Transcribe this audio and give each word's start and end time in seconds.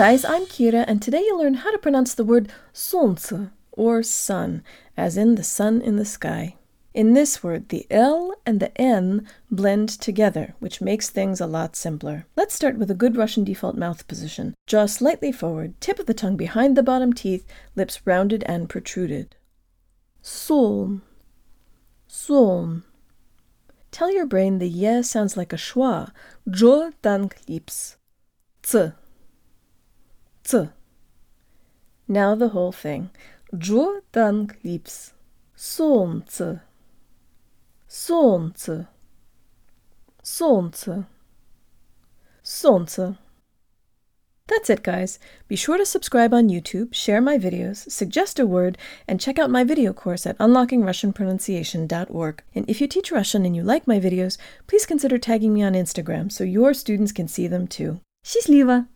guys, 0.00 0.24
I'm 0.24 0.46
Kira, 0.46 0.86
and 0.88 1.02
today 1.02 1.20
you'll 1.20 1.40
learn 1.40 1.60
how 1.60 1.70
to 1.70 1.76
pronounce 1.76 2.14
the 2.14 2.24
word 2.24 2.50
солнце, 2.72 3.52
or 3.70 4.02
sun, 4.02 4.64
as 4.96 5.18
in 5.18 5.34
the 5.34 5.44
sun 5.44 5.82
in 5.82 5.96
the 5.96 6.06
sky. 6.06 6.56
In 6.94 7.12
this 7.12 7.42
word, 7.42 7.68
the 7.68 7.86
L 7.90 8.34
and 8.46 8.60
the 8.60 8.74
N 8.80 9.28
blend 9.50 9.90
together, 9.90 10.54
which 10.58 10.80
makes 10.80 11.10
things 11.10 11.38
a 11.38 11.46
lot 11.46 11.76
simpler. 11.76 12.24
Let's 12.34 12.54
start 12.54 12.78
with 12.78 12.90
a 12.90 12.94
good 12.94 13.14
Russian 13.14 13.44
default 13.44 13.76
mouth 13.76 14.08
position. 14.08 14.54
Jaw 14.66 14.86
slightly 14.86 15.32
forward, 15.32 15.78
tip 15.82 15.98
of 15.98 16.06
the 16.06 16.14
tongue 16.14 16.38
behind 16.38 16.78
the 16.78 16.82
bottom 16.82 17.12
teeth, 17.12 17.46
lips 17.76 18.00
rounded 18.06 18.42
and 18.44 18.70
protruded. 18.70 19.36
Солн, 20.22 21.02
солн. 22.08 22.84
Tell 23.90 24.10
your 24.10 24.24
brain 24.26 24.60
the 24.60 24.68
ye 24.68 25.02
sounds 25.02 25.36
like 25.36 25.52
a 25.52 25.56
schwa. 25.56 26.10
Jo 26.48 26.92
dank 27.02 27.36
lips. 27.48 27.98
Ц, 28.62 28.94
ц. 30.44 30.68
Now 32.08 32.34
the 32.34 32.48
whole 32.48 32.72
thing. 32.72 33.10
Jo 33.56 34.00
dank 34.12 34.58
lips. 34.64 35.12
Солнце, 35.54 36.62
солнце, 37.86 38.88
солнце, 40.22 41.06
солнце. 42.42 43.18
That's 44.46 44.70
it, 44.70 44.82
guys. 44.82 45.18
Be 45.46 45.54
sure 45.54 45.78
to 45.78 45.86
subscribe 45.86 46.34
on 46.34 46.48
YouTube, 46.48 46.92
share 46.94 47.20
my 47.20 47.38
videos, 47.38 47.88
suggest 47.90 48.40
a 48.40 48.46
word, 48.46 48.76
and 49.06 49.20
check 49.20 49.38
out 49.38 49.50
my 49.50 49.62
video 49.62 49.92
course 49.92 50.26
at 50.26 50.36
unlockingrussianpronunciation.org. 50.38 52.42
And 52.54 52.68
if 52.68 52.80
you 52.80 52.88
teach 52.88 53.12
Russian 53.12 53.44
and 53.44 53.54
you 53.54 53.62
like 53.62 53.86
my 53.86 54.00
videos, 54.00 54.38
please 54.66 54.86
consider 54.86 55.18
tagging 55.18 55.54
me 55.54 55.62
on 55.62 55.74
Instagram 55.74 56.32
so 56.32 56.42
your 56.42 56.74
students 56.74 57.12
can 57.12 57.28
see 57.28 57.46
them 57.46 57.68
too. 57.68 58.00
Счастливо! 58.24 58.88